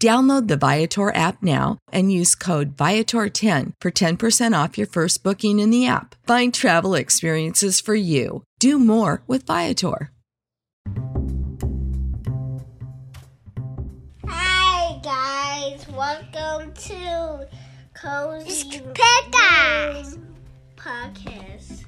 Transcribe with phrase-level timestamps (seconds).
[0.00, 5.58] Download the Viator app now and use code Viator10 for 10% off your first booking
[5.58, 6.14] in the app.
[6.24, 8.44] Find travel experiences for you.
[8.60, 10.12] Do more with Viator.
[14.24, 17.48] Hi guys, welcome to
[17.94, 18.94] Cozy Womb
[20.76, 21.84] Podcast.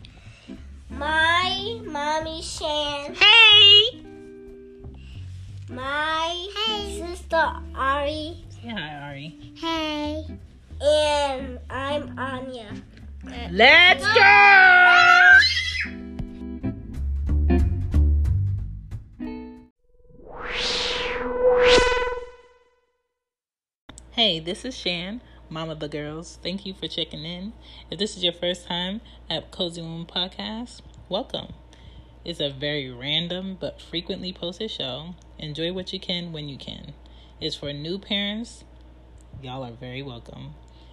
[0.91, 3.15] My mommy Shan.
[3.15, 4.00] Hey!
[5.71, 6.49] My
[6.99, 8.45] sister Ari.
[8.49, 9.55] Say hi, Ari.
[9.55, 10.27] Hey.
[10.81, 12.75] And I'm Anya.
[13.53, 15.39] Let's go!
[24.11, 26.41] Hey, this is Shan, mom of the girls.
[26.43, 27.53] Thank you for checking in.
[27.93, 31.53] If this is your first time at Cozy Womb Podcast, welcome.
[32.25, 35.15] It's a very random but frequently posted show.
[35.41, 36.93] Enjoy what you can when you can.
[37.41, 38.63] It's for new parents.
[39.43, 40.53] Y'all are very welcome.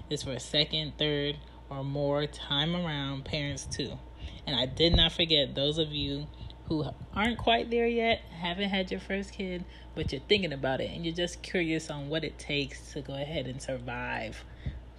[0.09, 1.35] It's for second, third,
[1.69, 4.00] or more time around parents too.
[4.46, 6.28] And I did not forget those of you
[6.69, 9.66] who aren't quite there yet, haven't had your first kid,
[9.96, 13.16] but you're thinking about it and you're just curious on what it takes to go
[13.16, 14.46] ahead and survive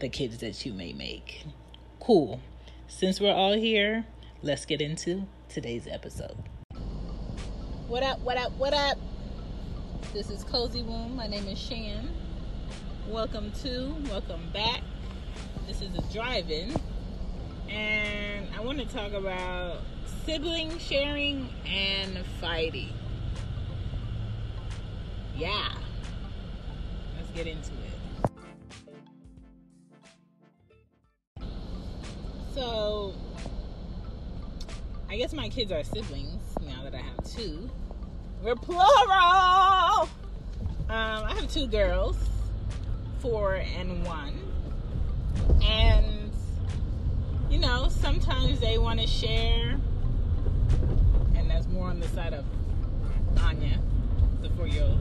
[0.00, 1.46] the kids that you may make.
[2.00, 2.42] Cool.
[2.86, 4.04] Since we're all here,
[4.42, 6.36] let's get into today's episode.
[7.86, 8.98] What up, what up, what up?
[10.12, 11.14] This is Cozy Womb.
[11.14, 12.08] My name is Shan.
[13.08, 14.80] Welcome to, welcome back.
[15.66, 16.74] This is a drive in.
[17.68, 19.82] And I want to talk about
[20.24, 22.94] sibling sharing and fighting.
[25.36, 25.74] Yeah.
[27.16, 28.30] Let's get into it.
[32.54, 33.12] So,
[35.10, 37.68] I guess my kids are siblings now that I have two.
[38.40, 40.08] We're plural!
[40.08, 40.08] Um,
[40.88, 42.16] I have two girls,
[43.18, 44.32] four and one.
[45.60, 46.30] And,
[47.50, 49.76] you know, sometimes they want to share,
[51.34, 52.44] and that's more on the side of
[53.42, 53.80] Anya,
[54.40, 55.00] the four year old.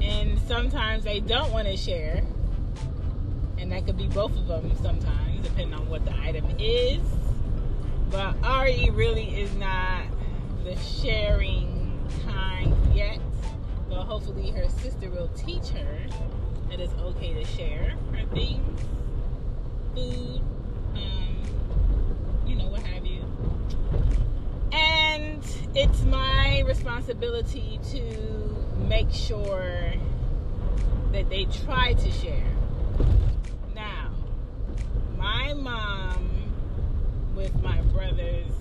[0.00, 2.22] And sometimes they don't want to share,
[3.58, 7.00] and that could be both of them sometimes, depending on what the item is.
[8.08, 10.04] But Ari really is not
[10.62, 11.65] the sharing
[12.24, 13.18] kind yet.
[13.88, 15.98] But hopefully her sister will teach her
[16.70, 18.80] that it's okay to share her things,
[19.94, 20.40] food,
[20.94, 21.42] um,
[22.46, 23.22] you know, what have you.
[24.72, 25.42] And
[25.74, 29.92] it's my responsibility to make sure
[31.12, 32.52] that they try to share.
[33.74, 34.10] Now,
[35.16, 36.30] my mom
[37.34, 38.52] with my brothers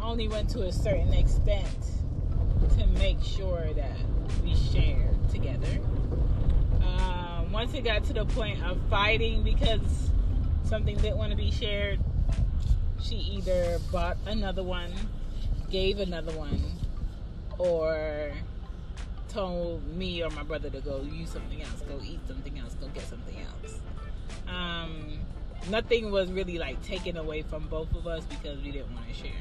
[0.00, 1.76] only went to a certain extent
[2.78, 3.96] to make sure that
[4.42, 5.80] we shared together.
[6.82, 10.10] Um, once it got to the point of fighting because
[10.64, 12.00] something didn't want to be shared,
[13.02, 14.92] she either bought another one,
[15.70, 16.60] gave another one,
[17.58, 18.32] or
[19.28, 22.88] told me or my brother to go use something else, go eat something else, go
[22.88, 23.80] get something else.
[24.48, 25.18] Um,
[25.68, 29.14] nothing was really like taken away from both of us because we didn't want to
[29.14, 29.32] share.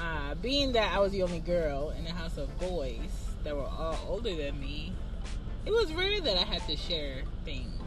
[0.00, 3.10] Uh, being that I was the only girl in a house of boys
[3.44, 4.92] that were all older than me,
[5.64, 7.80] it was rare that I had to share things.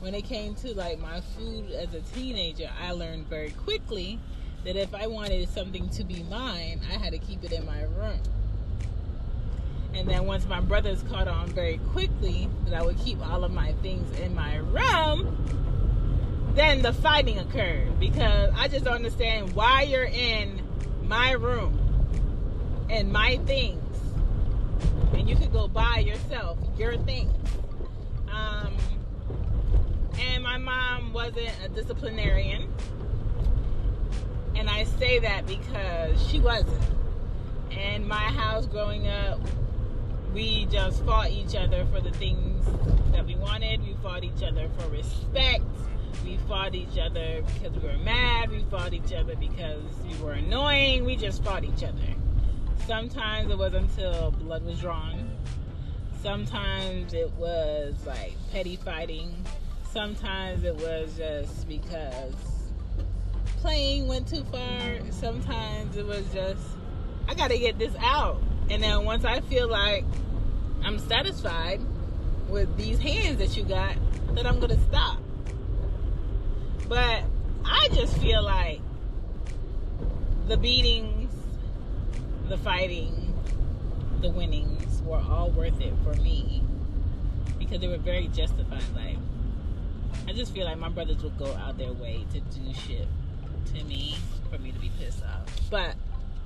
[0.00, 4.18] When it came to like my food as a teenager, I learned very quickly
[4.64, 7.82] that if I wanted something to be mine, I had to keep it in my
[7.82, 8.20] room.
[9.94, 13.52] And then once my brothers caught on very quickly that I would keep all of
[13.52, 19.82] my things in my room, then the fighting occurred because I just don't understand why
[19.82, 20.65] you're in
[21.08, 21.78] my room
[22.90, 23.82] and my things
[25.14, 27.32] and you could go buy yourself your things.
[28.30, 28.76] Um,
[30.20, 32.72] and my mom wasn't a disciplinarian.
[34.54, 36.82] And I say that because she wasn't.
[37.70, 39.40] And my house growing up,
[40.32, 42.64] we just fought each other for the things
[43.12, 43.82] that we wanted.
[43.82, 45.64] We fought each other for respect.
[46.24, 48.50] We fought each other because we were mad.
[48.50, 51.04] We fought each other because we were annoying.
[51.04, 52.14] We just fought each other.
[52.86, 55.30] Sometimes it was until blood was drawn.
[56.22, 59.34] Sometimes it was like petty fighting.
[59.92, 62.34] Sometimes it was just because
[63.58, 64.98] playing went too far.
[65.10, 66.62] Sometimes it was just,
[67.28, 68.40] I gotta get this out.
[68.70, 70.04] And then once I feel like
[70.82, 71.80] I'm satisfied
[72.48, 73.96] with these hands that you got,
[74.34, 75.18] then I'm gonna stop.
[76.88, 77.24] But
[77.64, 78.80] I just feel like
[80.46, 81.32] the beatings,
[82.48, 83.34] the fighting,
[84.20, 86.62] the winnings were all worth it for me
[87.58, 88.84] because they were very justified.
[88.94, 89.16] Like,
[90.28, 93.08] I just feel like my brothers would go out their way to do shit
[93.74, 94.16] to me
[94.50, 95.42] for me to be pissed off.
[95.70, 95.96] But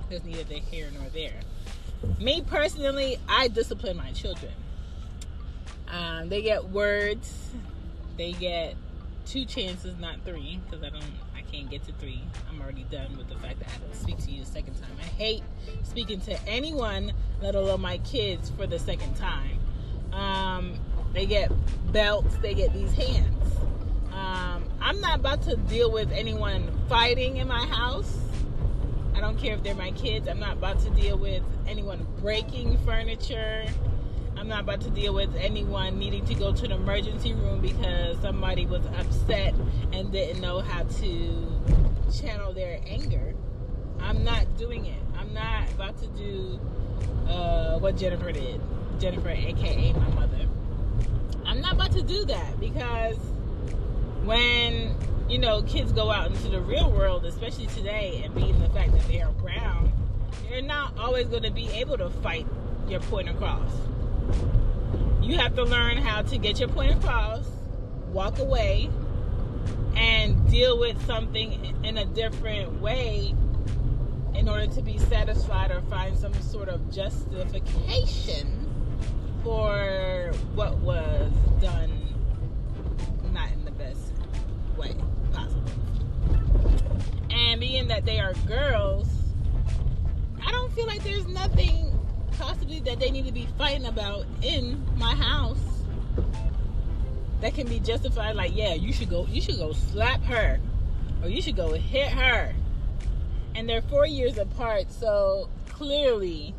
[0.09, 1.39] there's neither here nor there.
[2.19, 4.53] Me personally, I discipline my children.
[5.87, 7.51] Um, they get words.
[8.17, 8.75] They get
[9.25, 11.03] two chances, not three, because I don't,
[11.35, 12.23] I can't get to three.
[12.49, 14.73] I'm already done with the fact that I have to speak to you a second
[14.75, 14.91] time.
[14.99, 15.43] I hate
[15.83, 19.59] speaking to anyone, let alone my kids, for the second time.
[20.13, 20.73] Um,
[21.13, 21.51] they get
[21.91, 22.35] belts.
[22.37, 23.55] They get these hands.
[24.13, 28.17] Um, I'm not about to deal with anyone fighting in my house.
[29.13, 30.27] I don't care if they're my kids.
[30.27, 33.65] I'm not about to deal with anyone breaking furniture.
[34.41, 38.19] I'm not about to deal with anyone needing to go to the emergency room because
[38.21, 39.53] somebody was upset
[39.93, 41.61] and didn't know how to
[42.11, 43.35] channel their anger.
[43.99, 44.97] I'm not doing it.
[45.15, 46.59] I'm not about to do
[47.27, 48.59] uh, what Jennifer did.
[48.99, 50.47] Jennifer, aka my mother.
[51.45, 53.17] I'm not about to do that because
[54.23, 54.95] when
[55.29, 58.93] you know kids go out into the real world, especially today, and being the fact
[58.93, 59.93] that they are brown,
[60.49, 62.47] you're not always going to be able to fight
[62.89, 63.69] your point across.
[65.21, 67.45] You have to learn how to get your point across,
[68.11, 68.89] walk away,
[69.95, 73.33] and deal with something in a different way
[74.35, 78.47] in order to be satisfied or find some sort of justification
[79.43, 81.31] for what was
[81.61, 82.01] done
[83.33, 84.13] not in the best
[84.77, 84.93] way
[85.31, 85.71] possible.
[87.29, 89.07] And being that they are girls,
[90.45, 91.90] I don't feel like there's nothing
[92.37, 95.57] possibly that they need to be fighting about in my house
[97.41, 100.59] that can be justified like yeah you should go you should go slap her
[101.23, 102.53] or you should go hit her.
[103.53, 106.55] And they're four years apart so clearly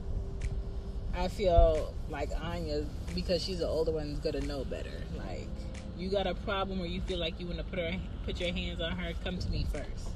[1.14, 4.90] i feel like anya because she's the older one is gonna know better.
[5.16, 5.48] Like
[5.96, 7.92] you got a problem or you feel like you want to put her
[8.24, 10.08] put your hands on her come to me first.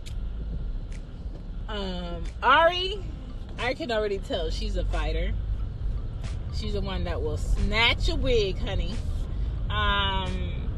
[1.69, 3.03] Um ari
[3.59, 5.33] i can already tell she's a fighter
[6.59, 8.95] She's the one that will snatch a wig, honey.
[9.69, 10.71] Um,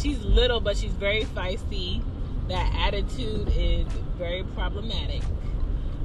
[0.00, 2.02] she's little, but she's very feisty.
[2.48, 5.22] That attitude is very problematic.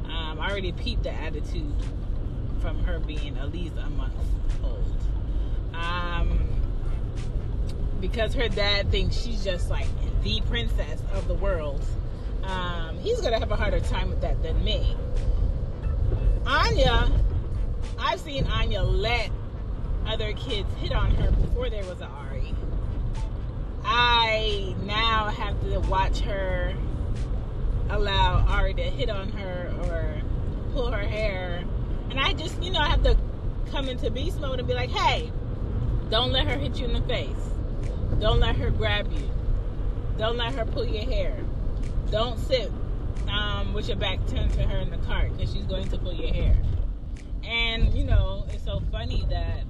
[0.06, 1.76] Um, I already peeped the attitude
[2.60, 4.16] from her being at least a month
[4.64, 4.98] old.
[5.76, 6.50] Um,
[8.00, 9.88] because her dad thinks she's just like
[10.24, 11.84] the princess of the world.
[12.44, 14.96] Um, he's gonna have a harder time with that than me.
[16.48, 17.12] Anya
[18.04, 19.30] I've seen Anya let
[20.08, 22.54] other kids hit on her before there was an Ari.
[23.86, 26.74] I now have to watch her
[27.90, 30.22] allow Ari to hit on her or
[30.74, 31.64] pull her hair.
[32.10, 33.16] And I just, you know, I have to
[33.70, 35.32] come into beast mode and be like, hey,
[36.10, 37.30] don't let her hit you in the face.
[38.20, 39.30] Don't let her grab you.
[40.18, 41.38] Don't let her pull your hair.
[42.10, 42.72] Don't sit
[43.30, 46.14] um, with your back turned to her in the cart because she's going to pull
[46.14, 46.58] your hair
[47.44, 49.64] And you know, it's so funny that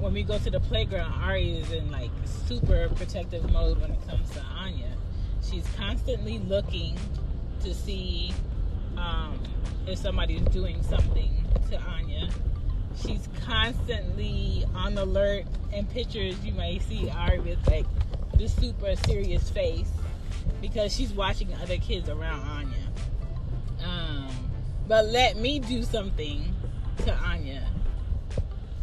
[0.00, 2.10] when we go to the playground, Ari is in like
[2.46, 4.92] super protective mode when it comes to Anya.
[5.48, 6.98] She's constantly looking
[7.62, 8.32] to see
[8.96, 9.38] um,
[9.86, 12.28] if somebody's doing something to Anya.
[13.02, 17.86] She's constantly on alert in pictures you may see Ari with like
[18.36, 19.90] this super serious face
[20.60, 22.85] because she's watching other kids around Anya.
[24.88, 26.54] But let me do something
[26.98, 27.66] to Anya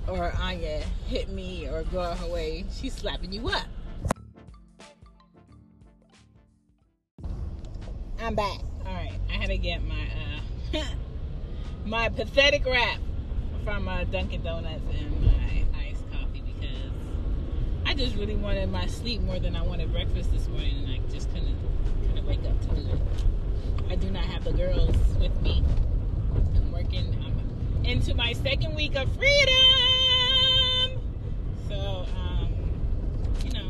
[0.07, 3.65] or Anya hit me or go out her way, she's slapping you up.
[8.19, 8.59] I'm back.
[8.85, 10.07] All right, I had to get my
[10.73, 10.83] uh,
[11.85, 12.99] my pathetic wrap
[13.63, 16.91] from uh, Dunkin' Donuts and my iced coffee because
[17.85, 21.13] I just really wanted my sleep more than I wanted breakfast this morning, and I
[21.13, 21.57] just couldn't
[22.07, 22.99] couldn't wake up to do it.
[23.89, 25.63] I do not have the girls with me.
[26.97, 27.13] I'm.
[27.25, 31.01] I'm into my second week of freedom.
[31.67, 32.53] So, um,
[33.43, 33.69] you know,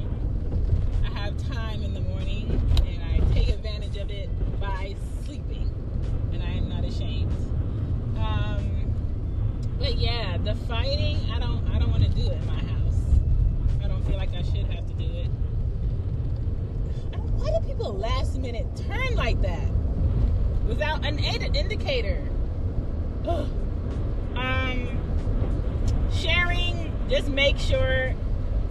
[1.03, 5.68] I have time in the morning, and I take advantage of it by sleeping,
[6.32, 7.32] and I am not ashamed.
[8.18, 8.94] Um,
[9.80, 13.01] but yeah, the fighting, I don't, I don't want to do it in my house.
[13.84, 15.30] I don't feel like I should have to do it.
[17.38, 19.68] Why do people last minute turn like that
[20.68, 22.22] without an indicator?
[24.36, 24.88] Um,
[26.12, 28.15] sharing, just make sure.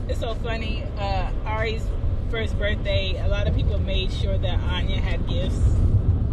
[0.08, 0.84] It's so funny.
[0.98, 1.86] Uh, Ari's
[2.30, 5.54] first birthday, a lot of people made sure that Anya had gifts,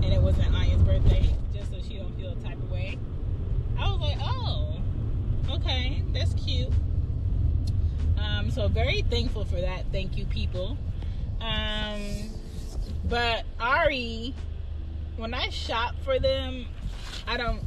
[0.01, 2.97] and it wasn't Anya's birthday, just so she don't feel a type of way.
[3.77, 4.81] I was like, oh,
[5.51, 6.73] okay, that's cute.
[8.17, 9.85] Um, so very thankful for that.
[9.91, 10.77] Thank you, people.
[11.39, 12.31] Um,
[13.05, 14.33] but Ari,
[15.17, 16.65] when I shop for them,
[17.27, 17.61] I don't,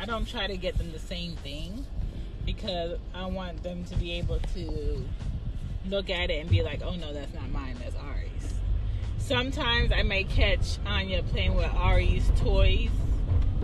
[0.00, 1.84] I don't try to get them the same thing
[2.46, 5.04] because I want them to be able to
[5.86, 8.54] look at it and be like, oh no, that's not mine, that's Ari's.
[9.18, 12.90] Sometimes I may catch Anya playing with Ari's toys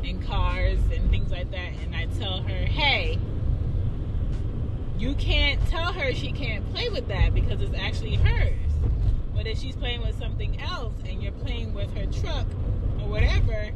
[0.02, 3.18] and cars and things like that, and I tell her, hey,
[4.98, 8.58] you can't tell her she can't play with that because it's actually hers.
[9.34, 12.46] But if she's playing with something else and you're playing with her truck
[13.00, 13.70] or whatever,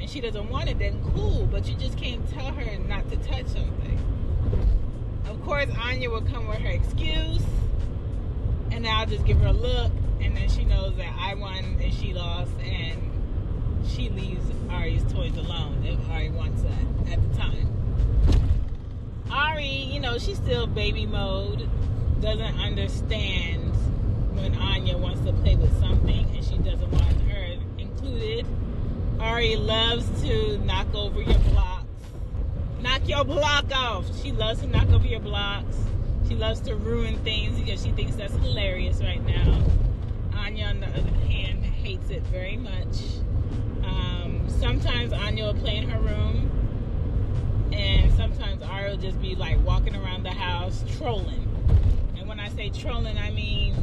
[0.00, 1.46] and she doesn't want it, then cool.
[1.50, 3.98] But you just can't tell her not to touch something.
[5.26, 7.42] Of course, Anya will come with her excuse,
[8.70, 11.94] and I'll just give her a look, and then she knows that I won and
[11.94, 13.00] she lost, and
[13.86, 17.68] she leaves Ari's toys alone if Ari wants that at the time.
[19.30, 21.68] Ari, you know, she's still baby mode,
[22.20, 23.74] doesn't understand
[24.34, 28.46] when Anya wants to play with something and she doesn't want her included.
[29.20, 31.84] Ari loves to knock over your blocks.
[32.80, 34.04] Knock your block off.
[34.22, 35.76] She loves to knock over your blocks.
[36.28, 39.62] She loves to ruin things because she thinks that's hilarious right now.
[40.36, 43.02] Anya, on the other hand, hates it very much.
[43.84, 49.62] Um, sometimes Anya will play in her room, and sometimes Ari will just be like
[49.64, 51.48] walking around the house trolling.
[52.16, 53.74] And when I say trolling, I mean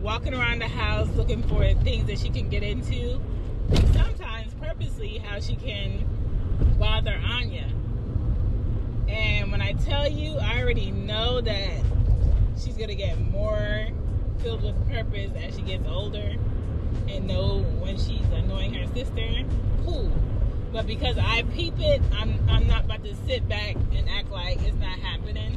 [0.00, 3.20] walking around the house looking for things that she can get into.
[3.74, 4.17] Sometimes
[4.78, 6.06] purposely how she can
[6.78, 7.68] bother Anya.
[9.08, 11.82] And when I tell you, I already know that
[12.62, 13.88] she's gonna get more
[14.40, 16.34] filled with purpose as she gets older
[17.08, 19.44] and know when she's annoying her sister.
[19.84, 20.12] Cool.
[20.72, 24.60] But because I peep it, I'm I'm not about to sit back and act like
[24.62, 25.56] it's not happening.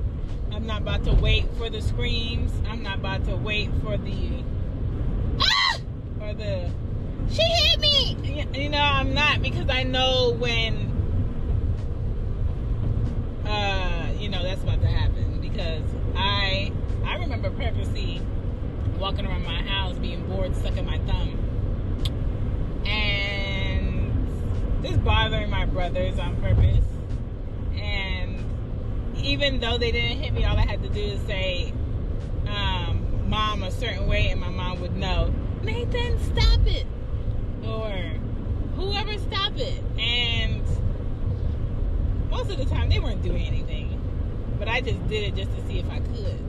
[0.51, 2.51] I'm not about to wait for the screams.
[2.67, 4.43] I'm not about to wait for the
[5.41, 6.71] ah the
[7.31, 8.17] she hit me.
[8.53, 10.89] You- know, I'm not because I know when
[13.45, 15.83] uh, you know, that's about to happen because
[16.15, 16.71] I
[17.05, 18.21] I remember purposely
[18.99, 21.37] walking around my house being bored, sucking my thumb.
[22.85, 26.85] And just bothering my brothers on purpose.
[27.75, 28.43] And
[29.17, 31.73] even though they didn't hit me, all I had to do is say,
[32.47, 35.33] um, mom a certain way and my mom would know,
[35.63, 36.85] Nathan, stop it.
[37.65, 37.91] Or
[38.75, 39.83] whoever stop it.
[39.99, 40.63] And
[42.29, 43.97] most of the time they weren't doing anything.
[44.57, 46.39] But I just did it just to see if I could.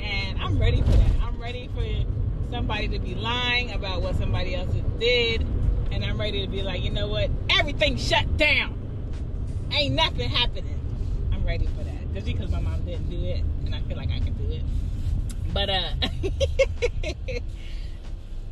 [0.00, 1.10] And I'm ready for that.
[1.22, 1.84] I'm ready for
[2.50, 5.46] somebody to be lying about what somebody else did.
[5.90, 7.30] And I'm ready to be like, you know what?
[7.50, 8.74] Everything shut down.
[9.72, 10.78] Ain't nothing happening.
[11.32, 12.14] I'm ready for that.
[12.14, 14.62] Just because my mom didn't do it and I feel like I can do it.
[15.52, 15.90] But uh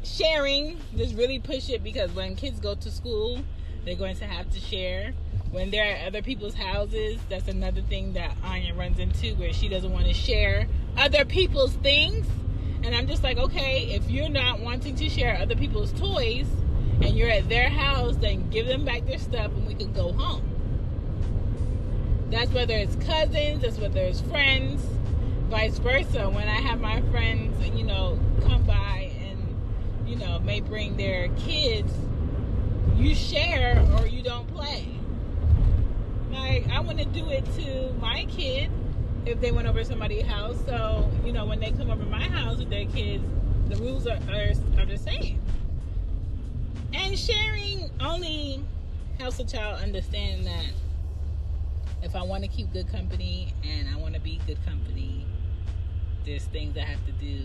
[0.07, 3.41] sharing, just really push it because when kids go to school,
[3.85, 5.13] they're going to have to share.
[5.51, 9.69] when they're at other people's houses, that's another thing that Anya runs into where she
[9.69, 12.27] doesn't want to share other people's things.
[12.83, 16.47] And I'm just like, okay, if you're not wanting to share other people's toys
[17.01, 20.13] and you're at their house, then give them back their stuff and we can go
[20.13, 20.43] home.
[22.31, 24.83] That's whether it's cousins, that's whether it's friends,
[25.49, 26.29] vice versa.
[26.29, 29.57] When I have my friends, you know, come by and,
[30.09, 31.91] you know, may bring their kids,
[32.97, 34.87] you share or you don't play.
[36.31, 38.71] Like, I want to do it to my kid
[39.25, 40.59] if they went over somebody's house.
[40.67, 43.25] So, you know, when they come over my house with their kids,
[43.71, 45.41] the rules are, are, are the same.
[46.93, 48.63] And sharing only
[49.19, 50.73] helps a child understand that
[52.03, 55.25] if I want to keep good company and I want to be good company,
[56.27, 57.45] there's things I have to do.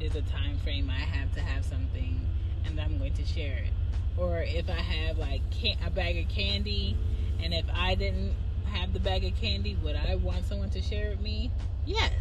[0.00, 2.23] There's a time frame I have to have something,
[2.64, 3.72] and I'm going to share it.
[4.16, 5.42] Or if I have like
[5.84, 6.96] a bag of candy,
[7.42, 8.34] and if I didn't
[8.66, 11.50] have the bag of candy, would I want someone to share with me?
[11.84, 12.12] Yes.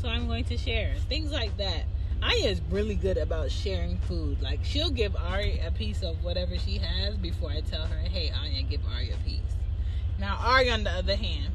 [0.00, 1.84] So I'm going to share things like that.
[2.22, 4.40] Anya is really good about sharing food.
[4.42, 8.30] Like she'll give Ari a piece of whatever she has before I tell her, "Hey,
[8.30, 9.40] Anya, give Ari a piece."
[10.18, 11.52] Now, Ari, on the other hand,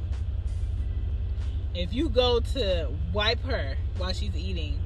[1.74, 4.80] if you go to wipe her while she's eating,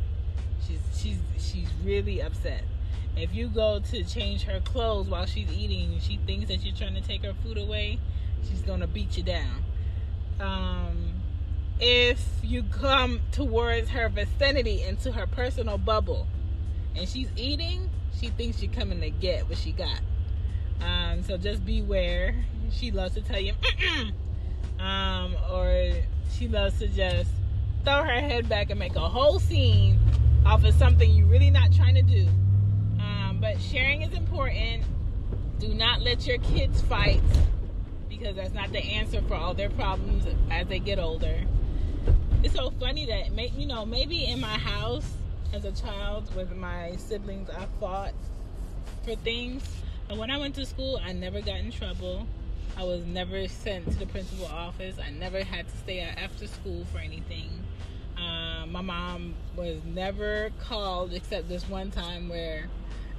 [0.66, 2.64] she's she's she's really upset.
[3.18, 6.76] If you go to change her clothes while she's eating, and she thinks that you're
[6.76, 8.00] trying to take her food away,
[8.48, 9.64] she's gonna beat you down.
[10.40, 11.14] Um,
[11.80, 16.28] if you come towards her vicinity into her personal bubble,
[16.96, 20.00] and she's eating, she thinks you're coming to get what she got.
[20.82, 22.36] Um, so just beware.
[22.72, 23.54] She loves to tell you,
[24.80, 25.94] um, or
[26.38, 27.30] she loves to just
[27.84, 30.00] throw her head back and make a whole scene
[30.46, 32.28] off of something you're really not trying to do.
[33.36, 34.84] Um, but sharing is important.
[35.60, 37.22] Do not let your kids fight
[38.10, 41.42] because that's not the answer for all their problems as they get older.
[42.44, 45.10] It's so funny that you know maybe in my house
[45.54, 48.14] as a child with my siblings I fought
[49.04, 49.64] for things
[50.10, 52.28] and when I went to school, I never got in trouble.
[52.78, 54.98] I was never sent to the principal office.
[55.04, 57.50] I never had to stay after school for anything.
[58.18, 62.70] Um, my mom was never called except this one time where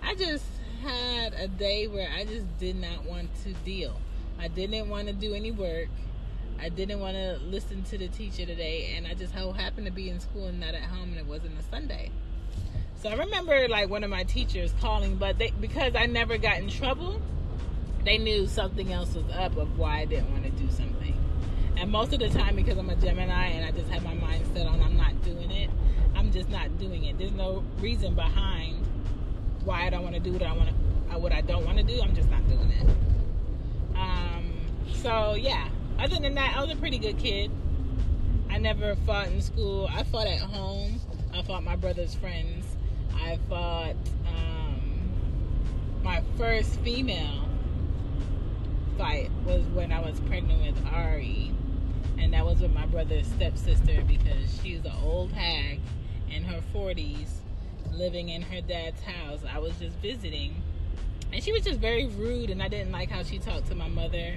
[0.07, 0.45] I just
[0.83, 4.01] had a day where I just did not want to deal.
[4.38, 5.88] I didn't want to do any work.
[6.61, 10.09] I didn't want to listen to the teacher today, and I just happened to be
[10.09, 12.12] in school and not at home, and it wasn't a Sunday.
[13.03, 16.59] So I remember like one of my teachers calling, but they because I never got
[16.59, 17.21] in trouble,
[18.05, 21.19] they knew something else was up of why I didn't want to do something.
[21.77, 24.47] And most of the time, because I'm a Gemini and I just have my mind
[24.55, 25.69] set on I'm not doing it,
[26.14, 27.19] I'm just not doing it.
[27.19, 28.87] There's no reason behind
[29.66, 31.85] why I don't want to do what I want to, what I don't want to
[31.85, 32.00] do.
[32.00, 32.87] I'm just not doing it.
[33.96, 34.52] Um,
[34.94, 35.68] so yeah.
[35.98, 37.50] Other than that, I was a pretty good kid.
[38.48, 39.88] I never fought in school.
[39.90, 41.00] I fought at home.
[41.35, 42.64] I fought my brother's friends.
[43.14, 45.11] I fought um,
[46.02, 47.48] my first female
[48.96, 51.50] fight was when I was pregnant with Ari,
[52.18, 55.81] and that was with my brother's stepsister because she's an old hag
[56.31, 57.29] in her 40s
[57.92, 59.40] living in her dad's house.
[59.51, 60.62] I was just visiting,
[61.33, 63.88] and she was just very rude, and I didn't like how she talked to my
[63.88, 64.37] mother.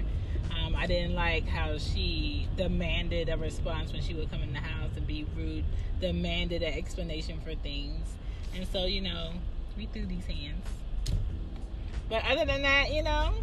[0.50, 4.58] Um, I didn't like how she demanded a response when she would come in the
[4.58, 5.64] house and be rude,
[6.00, 8.06] demanded an explanation for things.
[8.54, 9.32] And so, you know,
[9.76, 10.66] we threw these hands.
[12.08, 13.34] But other than that, you know,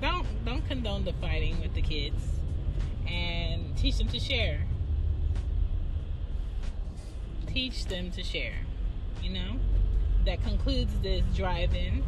[0.00, 2.22] don't don't condone the fighting with the kids
[3.08, 4.66] and teach them to share.
[7.46, 8.65] Teach them to share.
[9.26, 9.58] You know?
[10.24, 12.04] That concludes this drive-in.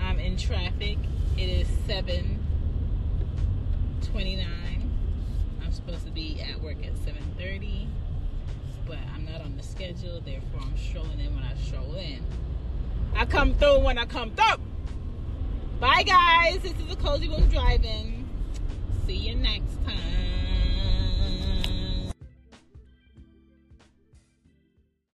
[0.00, 0.96] I'm in traffic.
[1.36, 4.88] It is 7:29.
[5.60, 7.88] I'm supposed to be at work at 7:30
[8.86, 10.20] but I'm not on the schedule.
[10.20, 12.22] Therefore, I'm strolling in when I stroll in.
[13.16, 14.62] I come through when I come through.
[15.80, 16.60] Bye, guys.
[16.62, 18.28] This is a Cozy Womb Drive-In.
[19.06, 20.61] See you next time.